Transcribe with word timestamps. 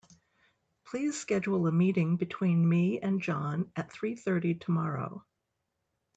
Please 0.83 1.19
schedule 1.21 1.67
a 1.67 1.71
meeting 1.71 2.17
between 2.17 2.67
me 2.67 2.99
and 2.99 3.21
John 3.21 3.71
at 3.75 3.91
three 3.91 4.15
thirty 4.15 4.55
tomorrow. 4.55 5.23